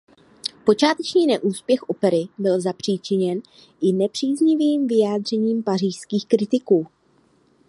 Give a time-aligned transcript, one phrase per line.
[0.65, 3.41] Počáteční neúspěch opery byl zapříčiněn
[3.81, 6.87] i nepříznivým vyjádřením pařížských kritiků.